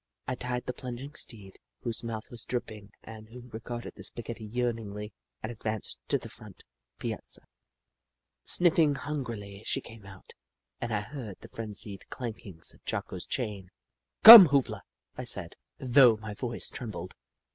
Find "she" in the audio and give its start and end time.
9.63-9.79